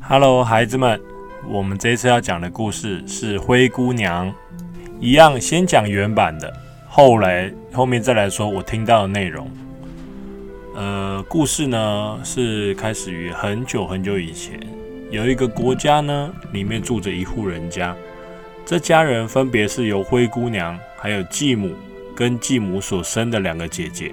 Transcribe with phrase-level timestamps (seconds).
[0.00, 1.00] Hello，孩子们，
[1.48, 4.28] 我们这次要讲的故事是《灰姑娘》。
[4.98, 6.52] 一样，先讲原版的，
[6.88, 9.48] 后来后面再来说我听到的内容。
[10.74, 14.60] 呃，故事呢是开始于很久很久以前，
[15.10, 17.96] 有一个国家呢，里面住着一户人家，
[18.66, 21.74] 这家人分别是由灰姑娘、还有继母
[22.14, 24.12] 跟继母所生的两个姐姐。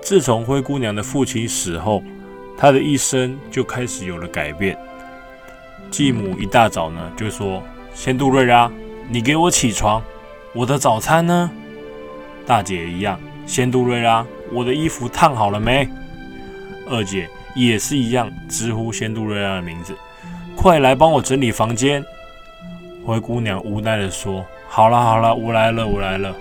[0.00, 2.02] 自从灰姑娘的父亲死后，
[2.56, 4.78] 她的一生就开始有了改变。
[5.90, 8.70] 继母一大早呢就说：“仙杜瑞拉。”
[9.10, 10.02] 你给我起床！
[10.54, 11.50] 我的早餐呢？
[12.46, 15.86] 大姐一样，仙杜瑞拉，我的衣服烫好了没？
[16.88, 19.94] 二姐也是一样，直呼仙杜瑞拉的名字，
[20.56, 22.02] 快来帮我整理房间。
[23.04, 26.34] 灰姑娘无奈地说：“好了好了，我来了我来了。”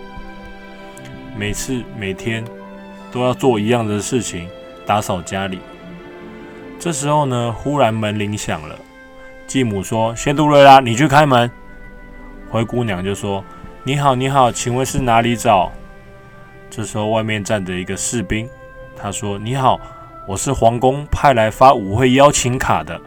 [1.36, 2.46] 每次每天
[3.12, 4.48] 都要做一样的事情，
[4.86, 5.60] 打扫家里。
[6.82, 8.76] 这时候呢，忽然门铃响了，
[9.46, 11.50] 继母说：“仙杜瑞拉，你去开门。”
[12.50, 13.46] 灰姑娘就说
[13.86, 15.72] ：“你好，你好，请问是哪里找？”
[16.72, 18.50] 这时候外面站着一个士兵，
[18.98, 19.80] 他说：“你好，
[20.28, 23.00] 我是皇宫派来发舞会邀请卡的。”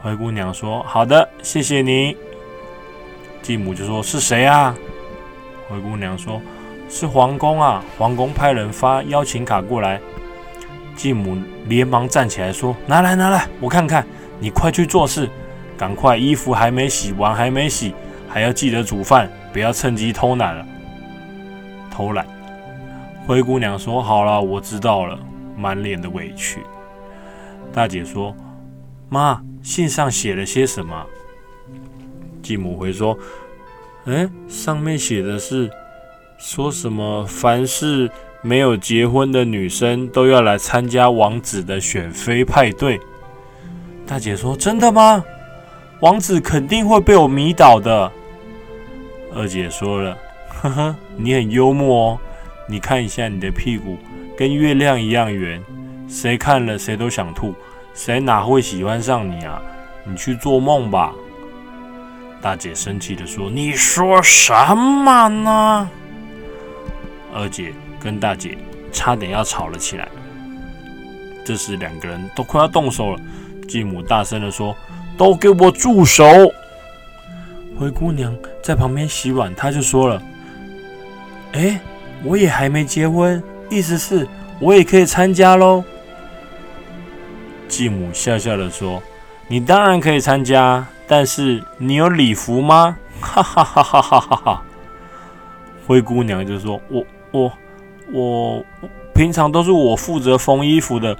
[0.00, 2.16] 灰姑娘说：“好的，谢谢你。”
[3.42, 4.74] 继母就说：“是谁啊？”
[5.68, 6.40] 灰姑娘说
[6.88, 10.00] ：“是皇宫啊，皇宫派人发邀请卡过来。”
[10.98, 14.04] 继母连忙站起来说：“拿来，拿来，我看看。
[14.40, 15.30] 你快去做事，
[15.76, 17.94] 赶快，衣服还没洗，碗还没洗。”
[18.28, 20.66] 还要记得煮饭，不要趁机偷懒了。
[21.90, 22.26] 偷懒，
[23.26, 25.18] 灰姑娘说：“好了，我知道了。”
[25.56, 26.60] 满脸的委屈。
[27.72, 28.34] 大姐说
[29.08, 31.06] ：“妈，信上写了些什么？”
[32.42, 33.16] 继母回说
[34.06, 35.70] ：“哎，上面写的是
[36.38, 37.24] 说什么？
[37.26, 38.10] 凡是
[38.42, 43.00] 没有结婚的女生都要来参加王子的选妃派对。”
[44.06, 45.24] 大姐说：“真的吗？
[46.00, 48.10] 王子肯定会被我迷倒的。”
[49.34, 50.16] 二姐说了
[50.62, 52.18] ：“呵呵，你很幽默哦。
[52.66, 53.96] 你看一下你的屁股，
[54.36, 55.62] 跟月亮一样圆，
[56.08, 57.54] 谁看了谁都想吐，
[57.94, 59.60] 谁哪会喜欢上你啊？
[60.04, 61.12] 你去做梦吧！”
[62.40, 65.90] 大姐生气的说：“你说什么呢？”
[67.34, 68.56] 二姐跟大姐
[68.92, 70.08] 差点要吵了起来。
[71.44, 73.20] 这时两个人都快要动手了，
[73.66, 74.76] 继母大声的说
[75.16, 76.24] ：“都给我住手！”
[77.78, 80.22] 灰姑娘在旁边洗碗，她就说了
[81.52, 81.80] ：“哎，
[82.24, 84.26] 我也还没结婚，意思是
[84.60, 85.82] 我也可以参加喽。”
[87.68, 89.02] 继母笑笑的说
[89.48, 94.36] ：“你当然可以参加，但是你有礼服吗？”哈哈哈哈哈哈！
[94.36, 94.62] 哈
[95.86, 97.52] 灰姑娘就说：“我我
[98.12, 98.64] 我
[99.14, 101.16] 平常都是我负责缝衣服的，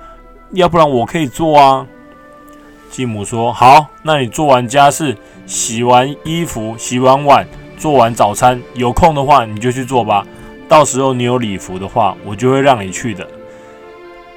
[0.52, 1.86] 要不然我可以做啊。”
[2.90, 5.16] 继母说：“好，那你做完家事。”
[5.46, 7.46] 洗完衣服，洗完碗，
[7.78, 10.26] 做完早餐，有空的话你就去做吧。
[10.68, 13.26] 到时候你有礼服的话，我就会让你去的。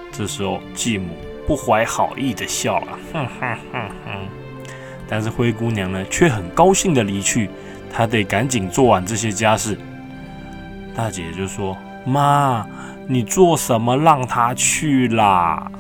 [0.10, 1.10] 这时候继母
[1.46, 4.28] 不怀好意的笑了，哼哼哼哼。
[5.06, 7.50] 但是灰姑娘呢，却很高兴的离去。
[7.94, 9.78] 她得赶紧做完这些家事。
[10.96, 11.76] 大姐就说
[12.06, 12.66] ：“妈，
[13.08, 15.72] 你做什么让她去啦？”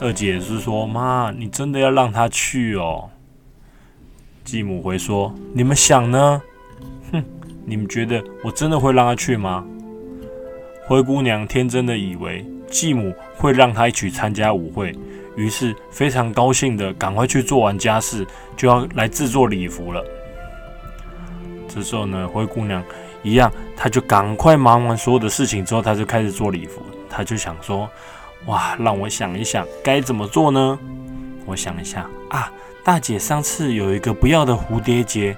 [0.00, 3.08] 二姐是说：“妈，你真的要让她去哦？”
[4.44, 6.42] 继母回说：“你们想呢？
[7.12, 7.24] 哼，
[7.64, 9.64] 你们觉得我真的会让他去吗？”
[10.84, 14.92] 灰姑娘天真的以为继母会让她一起参加舞会，
[15.36, 18.26] 于是非常高兴的赶快去做完家事，
[18.56, 20.04] 就要来制作礼服了。
[21.68, 22.82] 这时候呢，灰姑娘
[23.22, 26.82] 一样，他就赶快忙完所有的事情之后，他就开始做礼服。
[27.08, 27.88] 他就想说
[28.46, 30.78] ：“哇，让我想一想该怎么做呢？
[31.46, 32.50] 我想一下啊。”
[32.84, 35.36] 大姐上次有一个不要的蝴蝶结，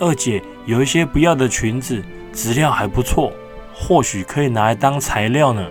[0.00, 2.02] 二姐有一些不要的裙子，
[2.32, 3.32] 质料还不错，
[3.72, 5.64] 或许可以拿来当材料呢。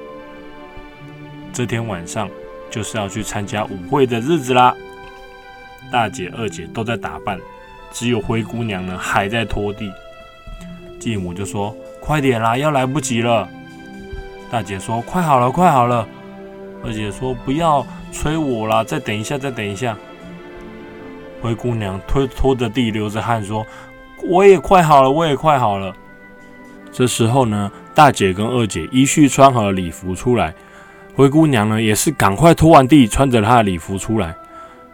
[1.52, 2.30] 这天晚上
[2.72, 4.74] 就是要去参加舞会的日子啦。
[5.92, 7.38] 大姐、二姐都在打扮，
[7.92, 9.92] 只有灰姑娘呢还在拖地。
[11.03, 13.45] 继母就说：“快点啦，要来不及了。”
[14.50, 16.07] 大姐说：“快好了，快好了。”
[16.81, 19.97] 二姐说：“不要催我啦，再等一下，再等一下。”
[21.44, 23.65] 灰姑娘拖拖着地，流着汗说
[24.23, 25.94] ：“我也快好了，我也快好了。”
[26.89, 30.55] 这时候呢，大姐跟二姐依序穿好了礼服出来。
[31.15, 34.33] 灰姑娘呢，也是赶快拖完地，穿着她的礼服出来。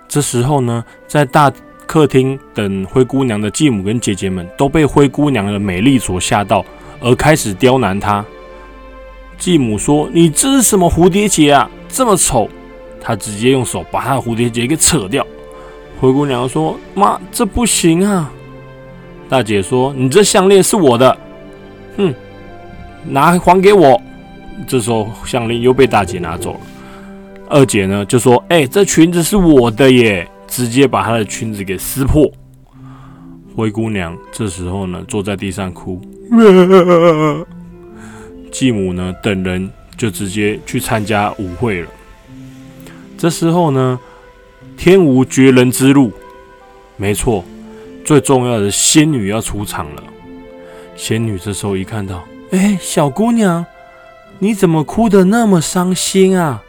[0.07, 1.51] 这时候呢，在大
[1.89, 6.63] 客厅等灰姑娘的继母跟姐姐们都被灰姑娘的美丽所吓到，
[6.99, 8.23] 而开始刁难她。
[9.39, 11.67] 继母说：“你这是什么蝴蝶结啊？
[11.87, 12.47] 这么丑！”
[13.01, 15.25] 她直接用手把她的蝴蝶结给扯掉。
[15.99, 18.31] 灰姑娘说：“妈，这不行啊！”
[19.27, 21.17] 大姐说：“你这项链是我的，
[21.97, 22.13] 哼，
[23.03, 23.99] 拿还给我。”
[24.67, 26.59] 这时候项链又被大姐拿走了。
[27.49, 32.29] 二姐呢就说：“哎，这裙子是我的耶！”直接把她的裙子给撕破。
[33.55, 36.01] 灰姑娘这时候呢坐在地上哭。
[38.51, 41.87] 继母呢等人就直接去参加舞会了。
[43.17, 43.99] 这时候呢，
[44.77, 46.11] 天无绝人之路，
[46.95, 47.43] 没错，
[48.05, 50.03] 最重要的仙女要出场了。
[50.95, 53.65] 仙女这时候一看到，哎，小姑娘，
[54.39, 56.63] 你怎么哭得那么伤心啊？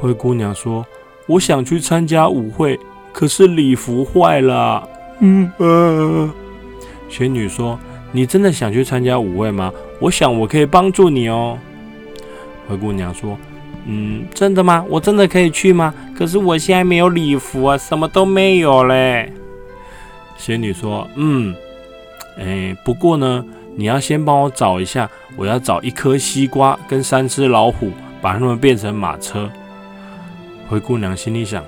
[0.00, 0.84] 灰姑娘说
[1.26, 2.78] ：“我想去参加舞会，
[3.12, 4.88] 可是礼服坏了。”
[5.20, 6.30] 嗯呃，
[7.08, 7.78] 仙女说
[8.12, 9.72] ：“你真的想去参加舞会吗？
[10.00, 11.56] 我想我可以帮助你哦。”
[12.68, 13.38] 灰姑娘说
[13.86, 14.84] ：“嗯，真的吗？
[14.88, 15.94] 我真的可以去吗？
[16.16, 19.32] 可是我现在没有礼服啊，什么都没有嘞。”
[20.36, 21.54] 仙女说：“嗯，
[22.38, 23.44] 哎，不过呢，
[23.76, 29.48] 你要先帮我找一下，我要找一颗西瓜跟三只老虎，把它们变成马车。”
[30.68, 31.64] 灰姑娘心里想：“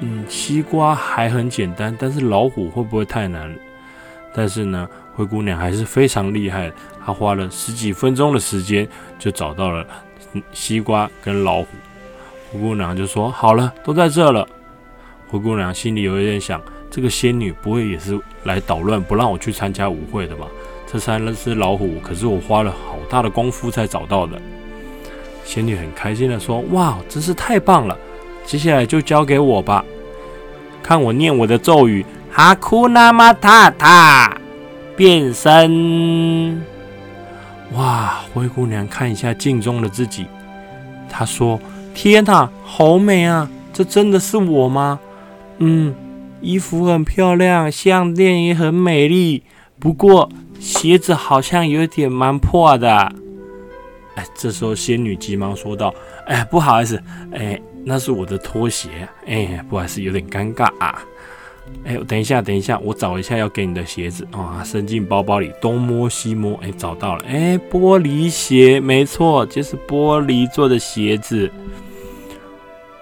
[0.00, 3.54] 嗯，西瓜还很简单，但是老虎会不会太难？”
[4.34, 6.70] 但是呢，灰姑娘还是非常厉害，
[7.04, 8.86] 她花了十几分钟的时间
[9.18, 9.86] 就找到了
[10.52, 11.68] 西瓜跟老虎。
[12.52, 14.46] 灰姑娘就说：“好了，都在这了。”
[15.28, 16.60] 灰姑娘心里有一点想：
[16.90, 20.46] 这个仙女不会也是来捣乱，不让我去参加舞会的吧？
[20.86, 24.40] 这三只老虎可是我花了好大的功夫才找到的。
[25.46, 27.96] 仙女很开心的说：“哇，真是太棒了！
[28.44, 29.84] 接下来就交给我吧，
[30.82, 34.36] 看我念我的咒语：哈库纳玛塔塔，
[34.96, 36.60] 变身。”
[37.74, 40.26] 哇，灰姑娘看一下镜中的自己，
[41.08, 41.60] 她说
[41.94, 43.48] ：“天哪，好美啊！
[43.72, 44.98] 这真的是我吗？
[45.58, 45.94] 嗯，
[46.40, 49.44] 衣服很漂亮，项链也很美丽，
[49.78, 50.28] 不过
[50.58, 53.12] 鞋子好像有点蛮破的。”
[54.16, 55.94] 哎，这时候仙女急忙说道
[56.26, 57.00] ：“哎，不好意思，
[57.32, 61.02] 哎，那是我的拖鞋，哎，不好意思，有点尴尬啊。
[61.84, 71.50] 哎，等一下，等一下，我找一下要给你的鞋子啊，伸进包包里东摸西摸，哎，找到了，哎，玻璃鞋，没错，就是玻璃做的鞋子。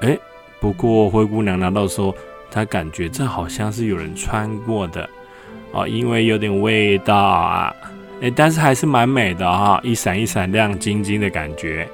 [0.00, 0.18] 哎，
[0.60, 2.14] 不过灰姑娘拿到时候，
[2.50, 5.08] 她感觉这好像是有人穿过的
[5.72, 7.72] 啊，因为有点味道啊。”
[8.24, 11.86] 哎，但是还是蛮美的哈，一闪一闪亮晶晶的感觉。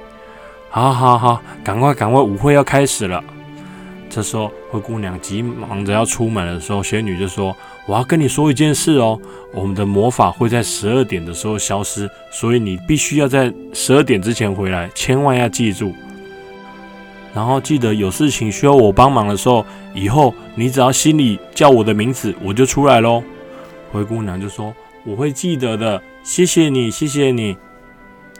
[0.71, 3.21] 好好好，赶快赶快，舞会要开始了。
[4.09, 7.53] 这时候灰姑娘急忙着要出门的时候，仙女就说
[7.85, 9.21] ：“我要跟你说一件事哦，
[9.53, 15.93] 我们的魔法会在十二点的时候消失，所以你必须要在十二点之前回来，千万要记住。
[17.35, 23.21] 然后记得有事情需要我帮忙的时候，以后你只要心里叫我的名字，我就出来喽。”
[23.91, 24.73] 灰姑娘就说
[25.05, 27.57] ：“我会记得的。”谢谢你，谢谢你。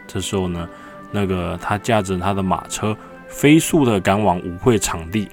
[0.07, 0.67] 这时候呢，
[1.11, 2.95] 那个他驾着他的马车，
[3.27, 5.27] 飞速的赶往舞会场地。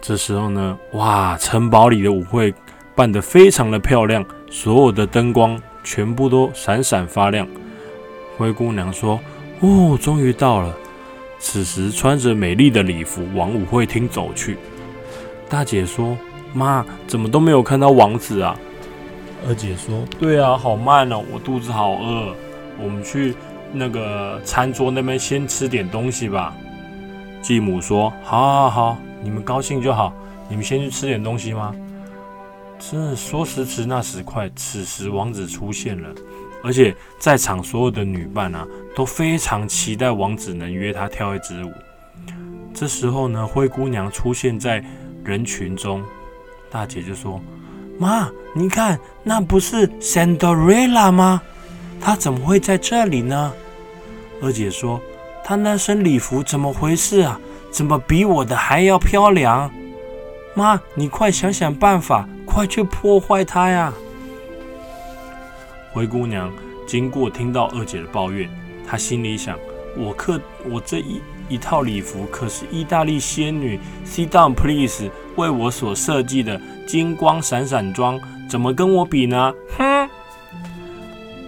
[0.00, 2.54] 这时候呢，哇，城堡里的舞会
[2.94, 7.46] 办得非常的漂亮，所有的灯光全部都闪闪发亮。
[8.36, 9.20] 灰姑娘说
[9.60, 10.74] ：“哦，终于到了。”
[11.38, 14.56] 此时穿着美丽的礼服往舞会厅走去。
[15.48, 16.16] 大姐说
[16.54, 18.58] ：“妈，怎么都没有看到王子啊？”
[19.48, 22.34] 二姐说：“对啊，好慢哦，我肚子好饿。
[22.82, 23.32] 我们去
[23.72, 26.52] 那个餐桌那边先吃点东西吧。”
[27.40, 30.12] 继母说：“好，好，好，你们高兴就好。
[30.48, 31.72] 你们先去吃点东西吗？”
[32.78, 34.50] 真是说时迟，那时快。
[34.56, 36.08] 此时王子出现了，
[36.64, 41.72] 而且在场所有的女伴啊都非常期待王子能约她跳一支舞。
[42.74, 44.84] 这时候呢，灰姑娘出现在
[45.24, 46.02] 人群中，
[46.68, 47.40] 大姐就说。
[47.98, 51.40] 妈，你看，那不是 Cinderella 吗？
[52.00, 53.52] 她怎么会在这里呢？
[54.42, 55.00] 二姐说
[55.42, 57.40] ：“她那身礼服怎么回事啊？
[57.70, 59.70] 怎么比我的还要漂亮？”
[60.54, 63.92] 妈，你快想想办法，快去破坏它呀！
[65.92, 66.52] 灰姑娘
[66.86, 68.48] 经过听到二姐的抱怨，
[68.86, 69.58] 她心里想：
[69.96, 76.60] 我可我这一一套礼服可是意大利仙女 Sit down, please 为我所设计的。
[76.86, 78.16] 金光闪闪装
[78.48, 79.52] 怎么跟我比呢？
[79.76, 80.08] 哼！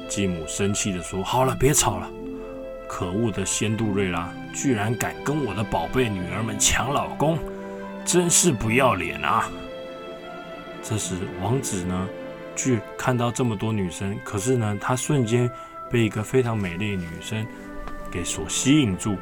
[0.09, 2.11] 继母生气的说：“好了，别吵了。
[2.88, 7.38] 可恶的仙杜瑞拉，居然敢跟我的宝贝女儿们抢老公，
[8.05, 9.49] 真是不要脸啊！”
[10.83, 12.09] 这时，王子呢，
[12.57, 15.49] 据看到这么多女生，可是呢，他瞬间
[15.88, 17.47] 被一个非常美丽的女生
[18.11, 19.17] 给所吸引住。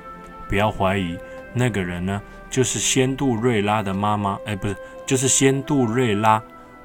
[0.49, 1.19] 不要怀疑，
[1.53, 4.39] 那个人呢，就是仙杜瑞拉的妈妈。
[4.47, 6.43] 哎，不是，就是仙杜瑞拉。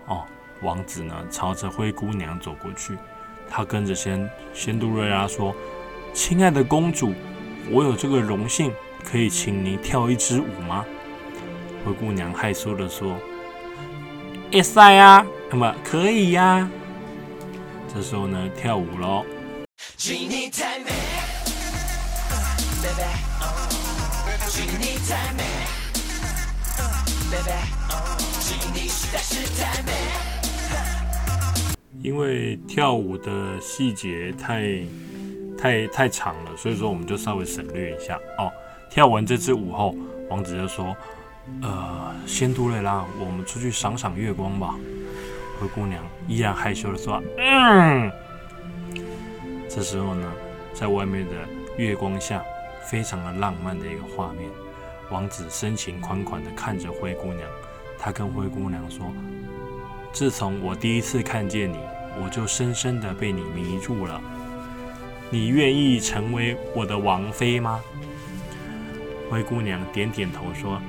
[0.07, 0.23] 哦，
[0.61, 2.97] 王子呢，朝着灰姑娘走过去，
[3.49, 5.55] 他跟着仙仙杜瑞拉说
[6.13, 7.13] ：“亲爱的公主，
[7.69, 10.85] 我有这个荣幸，可以请您跳一支舞吗？”
[11.85, 13.15] 灰姑娘害羞的说
[14.51, 16.69] ：“也塞呀，那么可以呀。”
[17.93, 19.25] 这时候呢，跳舞喽。
[32.03, 34.81] 因为跳舞的细节太
[35.57, 38.51] 太太长了，所以说我们就稍微省略一下哦。
[38.89, 39.95] 跳完这支舞后，
[40.29, 40.95] 王子就说
[41.61, 44.75] ：“呃，仙杜瑞拉，我们出去赏赏月光吧。”
[45.61, 48.11] 灰姑娘依然害羞的说：“嗯。”
[49.69, 50.29] 这时候呢，
[50.73, 51.33] 在外面的
[51.77, 52.43] 月光下，
[52.83, 54.49] 非常的浪漫的一个画面。
[55.09, 57.49] 王子深情款款地看着灰姑娘，
[57.99, 59.13] 他跟灰姑娘说
[60.13, 61.77] ：“自从我第一次看见你，
[62.23, 64.21] 我就深深地被你迷住了。
[65.29, 67.81] 你愿意成为我的王妃吗？”
[69.29, 70.81] 灰姑娘点点头说：“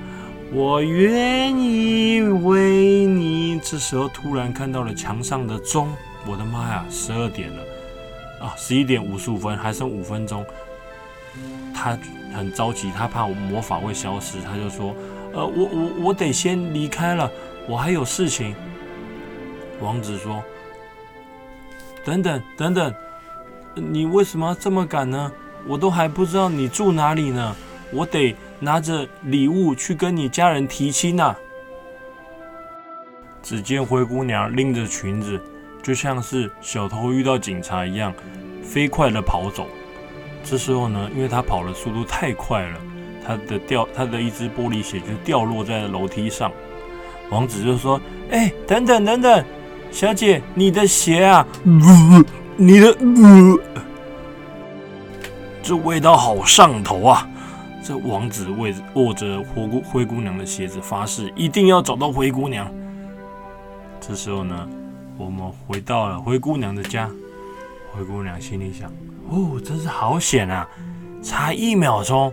[0.52, 5.92] 我愿意为你。”这时候突然看到了墙上的钟，
[6.26, 7.62] 我的妈呀，十二点了
[8.40, 10.44] 啊，十一点五十五分，还剩五分钟。
[11.74, 11.98] 他
[12.34, 14.94] 很着急，他怕魔法会消失，他就说
[15.34, 17.30] ：“呃，我我我得先离开了，
[17.68, 18.54] 我还有事情。”
[19.80, 20.42] 王子说
[22.04, 22.94] ：“等等等等，
[23.74, 25.32] 你为什么这么赶呢？
[25.66, 27.56] 我都还不知道你住哪里呢，
[27.92, 31.34] 我得拿着礼物去跟你家人提亲呐。”
[33.42, 35.40] 只见灰姑娘拎着裙子，
[35.82, 38.14] 就像是小偷遇到警察一样，
[38.62, 39.66] 飞快地跑走。
[40.44, 42.78] 这时候呢，因为他跑的速度太快了，
[43.26, 46.50] 他的掉他的一只玻璃鞋就掉落在了楼梯上。
[47.30, 49.44] 王子就说：“哎，等等等等，
[49.90, 51.46] 小姐，你的鞋啊，
[52.56, 52.96] 你的，
[55.62, 57.26] 这味道好上头啊！”
[57.82, 62.70] 这王子握握着灰灰姑娘的鞋子发誓，一定要找到灰姑娘。
[64.00, 64.68] 这时候呢，
[65.16, 67.10] 我们回到了灰姑娘的家。
[67.92, 68.90] 灰姑娘心里想。
[69.32, 70.68] 哦，真是好险啊！
[71.22, 72.30] 差一秒钟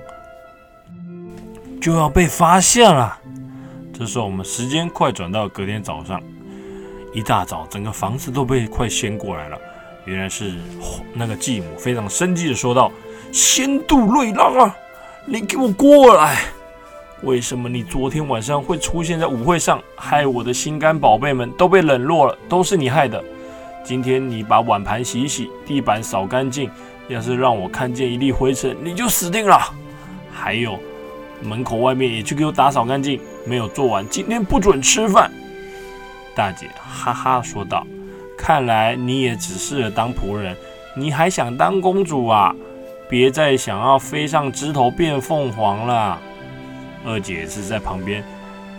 [1.82, 3.18] 就要被发现了。
[3.94, 6.22] 这时候我们时间快转到隔天早上，
[7.14, 9.58] 一大早整个房子都被快掀过来了。
[10.04, 10.56] 原来是
[11.14, 12.92] 那个继母非常生气的说道
[13.32, 14.76] ：“仙杜瑞拉，
[15.26, 16.42] 你给我过来！
[17.24, 22.38] 为什么你昨天晚上会出现在舞会上，害我的心肝宝贝们都被冷落了？
[22.50, 23.24] 都是你害的！”
[23.84, 26.70] 今天你把碗盘洗洗，地板扫干净。
[27.08, 29.60] 要是让我看见一粒灰尘，你就死定了。
[30.32, 30.80] 还有，
[31.42, 33.20] 门口外面也去给我打扫干净。
[33.48, 35.32] 没有做完，今天不准吃饭。
[36.36, 37.86] 大姐哈哈说道
[38.38, 40.56] ：“看来你也只适合当仆人，
[40.96, 42.56] 你还想当公主啊？
[43.10, 46.20] 别再想要飞上枝头变凤凰了。”
[47.04, 48.24] 二姐是在旁边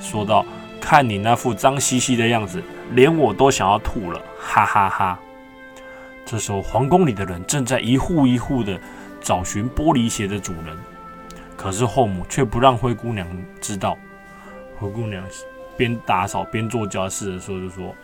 [0.00, 0.46] 说道
[0.80, 5.18] ：“看你那副脏兮兮的样子。”连我都想要吐了，哈哈哈！
[6.26, 8.78] 这时候，皇宫里的人正在一户一户的
[9.20, 10.76] 找寻玻璃鞋的主人，
[11.56, 13.26] 可是后母却不让灰姑娘
[13.60, 13.96] 知道。
[14.78, 15.24] 灰姑娘
[15.76, 17.94] 边打扫边做家事的时候就说：“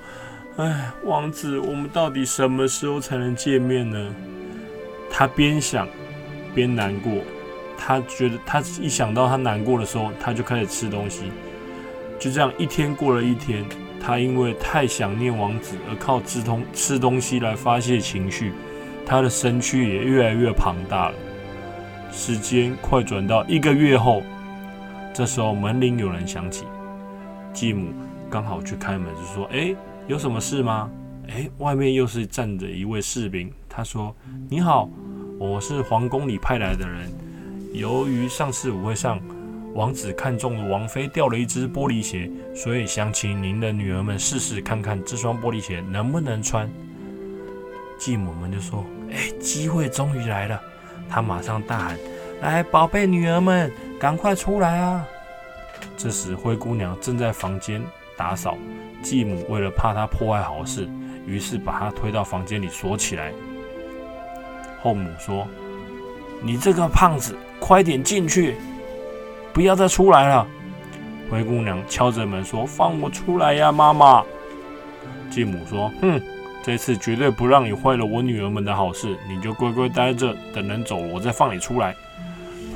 [0.58, 4.14] 哎，王子，我们到底什么时候才能见面呢？”
[5.10, 5.86] 她边想
[6.54, 7.12] 边难过，
[7.78, 11.30] 她觉得她一想到她难过的时候，她就开始吃东西。
[12.18, 13.64] 就这样，一天过了一天。
[14.06, 18.52] 他因为太想念王子，而靠吃东吃东西来发泄情绪，
[19.04, 21.14] 他的身躯也越来越庞大了。
[22.12, 24.22] 时间快转到一个月后，
[25.12, 26.66] 这时候门铃有人响起，
[27.52, 27.92] 继母
[28.30, 29.74] 刚好去开门，就说：“哎，
[30.06, 30.88] 有什么事吗？”
[31.28, 34.14] 哎，外面又是站着一位士兵，他说
[34.48, 34.88] ：“你好，
[35.36, 37.10] 我是皇宫里派来的人，
[37.72, 39.18] 由于上次舞会上。”
[39.76, 46.66] 王子看中了王妃掉了一只玻璃鞋，所以想请您的女儿们试试看看这双玻璃鞋能不能穿。
[47.98, 50.58] 继母们就说：“哎，机会终于来了！”
[51.10, 51.98] 他马上大喊
[52.40, 55.06] ：“来，宝贝女儿们，赶快出来啊！”
[55.94, 57.82] 这时灰姑娘正在房间
[58.16, 58.56] 打扫，
[59.02, 60.88] 继母为了怕她破坏好事，
[61.26, 63.30] 于是把她推到房间里锁起来。
[64.80, 65.46] 后母说
[66.42, 68.56] ：“你这个胖子，快点进去！”
[69.56, 70.46] 不要再出来了！
[71.30, 74.22] 灰姑娘敲着门说：“放我出来呀，妈妈！”
[75.32, 76.20] 继母说：“哼，
[76.62, 81.96] 这次绝对不让你坏了我女儿们的好事，你就乖乖待着，等人走了我再放你出来。”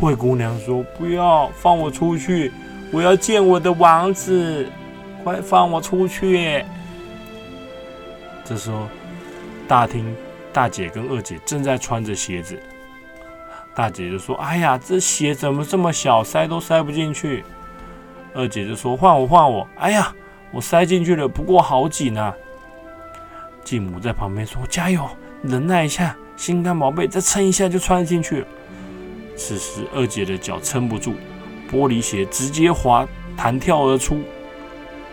[0.00, 2.50] 灰姑娘说：“不要放我出去，
[2.90, 4.66] 我要见我的王子，
[5.22, 6.64] 快放我出去！”
[8.42, 8.88] 这时候，
[9.68, 10.16] 大厅
[10.50, 12.58] 大姐跟二姐正在穿着鞋子。
[13.80, 17.42] 大姐就说：“哎呀，这鞋怎么这么小，塞都塞不进去。”
[18.36, 20.14] 二姐就说：“换我，换我！”哎呀，
[20.52, 22.30] 我塞进去了，不过好紧啊！
[23.64, 25.08] 继母在旁边说：“加油，
[25.42, 28.44] 忍耐一下，心肝宝贝，再撑一下就穿进去。”
[29.34, 31.14] 此时，二姐的脚撑不住，
[31.72, 34.20] 玻璃鞋直接滑弹跳而出。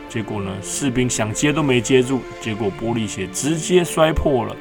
[0.09, 4.53] 结果呢，士兵想接都没接住，结果玻璃鞋直接摔破了。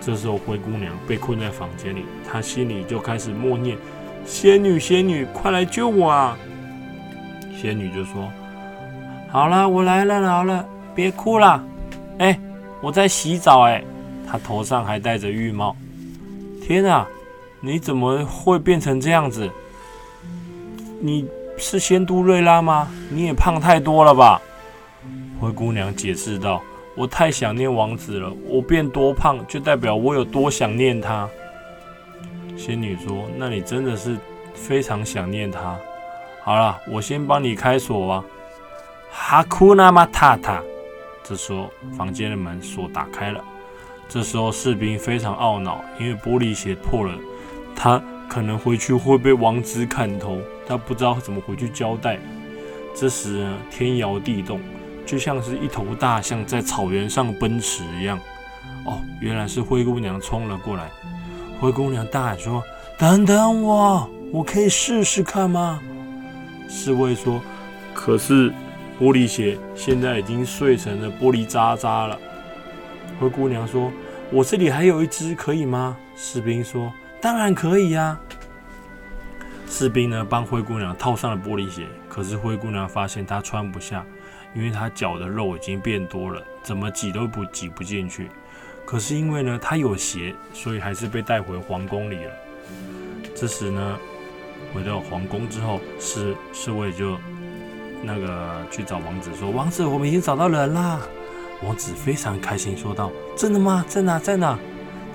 [0.00, 3.76] 这时候，灰姑娘被困在房间里，她心里就开始默念
[4.24, 6.36] ：“仙女，仙女，快来救我啊！”
[7.60, 8.30] 仙女就说
[9.30, 11.62] ：“好了，我来了，好了，别哭了。
[12.18, 12.38] 哎，
[12.80, 13.84] 我在洗澡，哎，
[14.26, 15.76] 她头上还戴着浴帽。
[16.62, 17.06] 天啊，
[17.60, 19.50] 你怎么会变成这样子？
[20.98, 21.26] 你
[21.58, 22.88] 是仙杜瑞拉吗？
[23.10, 24.40] 你也胖太多了吧？”
[25.38, 26.62] 灰姑娘解释道。
[27.00, 31.26] 我太想念王子了，我变多胖就代表我有多想念他。
[32.58, 34.18] 仙女说：“那你真的是
[34.52, 35.78] 非常想念他。”
[36.44, 38.22] 好了，我先帮你开锁吧。
[39.10, 40.62] 哈库纳马塔塔。
[41.24, 43.42] 这时候，房间的门锁打开了。
[44.06, 47.14] 这时候，士兵非常懊恼，因为玻璃鞋破了，
[47.74, 52.18] 他可能回去会被王子砍头，他不知道怎么回去交代。
[52.94, 54.60] 这时，天摇地动。
[55.10, 58.16] 就像是一头大象在草原上奔驰一样。
[58.84, 60.88] 哦，原来是灰姑娘冲了过来。
[61.58, 62.62] 灰姑娘大喊说
[62.96, 65.80] ：“等等我，我可以试试看吗？”
[66.70, 67.42] 侍卫说
[67.92, 68.50] ：“可是
[69.00, 72.16] 玻璃鞋现在已经碎成了玻璃渣渣了。”
[73.18, 73.90] 灰姑娘说
[74.30, 78.16] ：“我这里还有一只，可以吗？”士兵说：“当然可以呀。”
[79.68, 84.06] 士兵呢，帮灰姑娘套上了玻璃鞋，可是灰姑娘发现她穿不下。
[84.54, 88.28] 因为他脚的肉已经变多了，怎么挤都不挤不进去。
[88.84, 92.32] 可是因为呢，他有鞋，所以还是被带回皇宫里了。
[93.36, 93.98] 这时呢，
[94.74, 97.16] 回到皇宫之后，侍侍卫就
[98.02, 101.00] 那个去找王子说：“王子，我们已经找到人啦！”
[101.62, 103.84] 王子非常开心，说道：“真的吗？
[103.86, 104.18] 在哪？
[104.18, 104.58] 在哪？”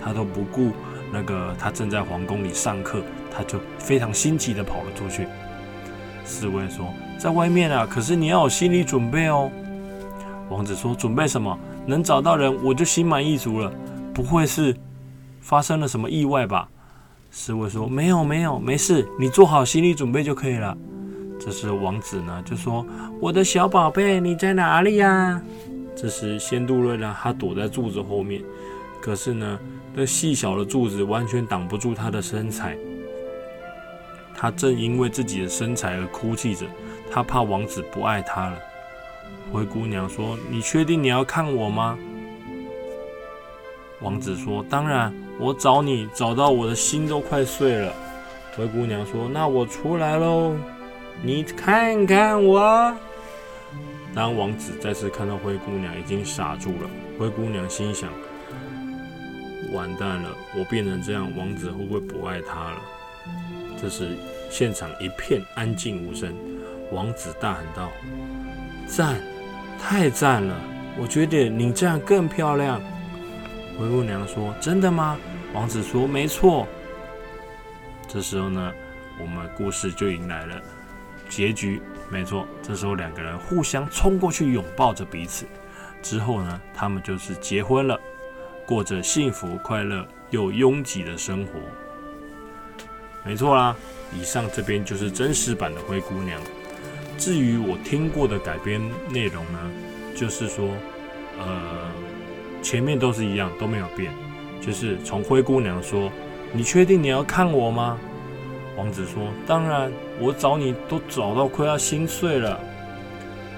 [0.02, 0.72] 他都不顾
[1.12, 3.02] 那个他正在皇宫里上课，
[3.36, 5.28] 他就非常心急的跑了出去。
[6.26, 6.94] 侍卫说。
[7.18, 9.50] 在外面啊，可是你要有心理准备哦。
[10.50, 11.58] 王子说：“准备什么？
[11.88, 13.72] 能找到人，我就心满意足了。
[14.14, 14.76] 不会是
[15.42, 16.70] 发生了什么意外吧？”
[17.32, 20.78] 侍卫说：“没有，没有，没事，你做好心理准备就可以了。”
[21.40, 22.86] 这时王子呢就说
[23.20, 25.42] ：“我的小宝贝，你在哪里呀？”
[25.96, 28.44] 这时仙杜瑞呢，他躲在柱子后面，
[29.02, 29.60] 可是呢，
[29.94, 32.78] 那细小的柱子完全挡不住他的身材。
[34.38, 36.66] 他正因为自己的身材而哭泣着。
[37.16, 38.60] 他怕王子不爱他了。
[39.50, 41.98] 灰姑娘说：“你确定你要看我吗？”
[44.04, 47.94] 王子说：“当然，我找你找到我的心都快碎了。”
[48.58, 50.58] 灰姑娘说：“那我出来喽，
[51.24, 52.94] 你看看我。”
[54.14, 56.90] 当王子再次看到灰姑娘，已经傻住了。
[57.18, 58.10] 灰姑娘心想
[59.72, 62.82] ：“完蛋了，我变成这样，王子会不会不爱她了？”
[63.82, 64.18] 这时，
[64.50, 66.36] 现场一片安静无声。
[66.96, 67.92] 王子大喊道
[68.88, 69.20] ：“赞，
[69.78, 70.56] 太赞了！
[70.98, 72.82] 我觉得你这样更漂亮。”
[73.78, 75.18] 灰姑娘说：“真的吗？”
[75.54, 76.66] 王子说：“没错。”
[78.08, 78.72] 这时候呢，
[79.20, 80.62] 我们故事就迎来了
[81.28, 81.82] 结局。
[82.10, 85.46] 没错，这时候两个人互相冲过去拥抱着彼此，
[86.02, 88.00] 之后呢，他们就是结婚了，
[88.66, 91.60] 过着幸福、快乐又拥挤的生活。
[93.26, 93.76] 没错啦，
[94.14, 96.40] 以上这边就是真实版的灰姑娘。
[97.18, 99.60] 至于我听过的改编内容呢，
[100.16, 100.68] 就是说，
[101.40, 101.46] 呃，
[102.62, 104.12] 前面都是一样，都没有变。
[104.62, 106.12] 就是从灰姑娘说
[106.52, 107.98] ：“你确定你要看我吗？”
[108.78, 112.60] 王子说：“当然，我找你都找到快要心碎了。”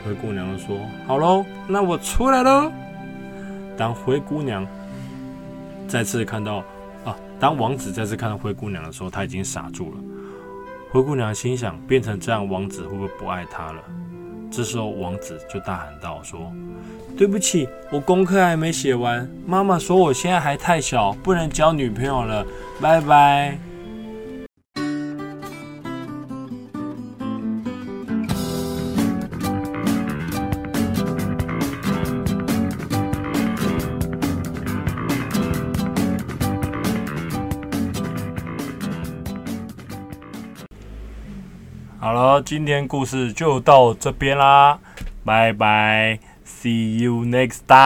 [0.06, 2.72] 灰姑娘说：“好喽，那我出来喽。”
[3.78, 4.68] 当灰姑娘
[5.88, 6.58] 再次看到
[7.06, 9.98] 啊，当王子再次看到灰姑娘的时候，他已经傻住了。
[10.98, 13.80] 灰姑娘心想：变成这样，王子会不会不爱她了？
[14.50, 16.52] 这时候，王子就大喊道：“说，
[17.16, 19.30] 对不起，我功课还没写完。
[19.46, 22.44] 妈妈说我现在还太小，不能交女朋友了。
[22.82, 23.60] 拜拜。”
[42.48, 44.80] 今天故事就到这边啦
[45.26, 47.78] 拜拜 see you next time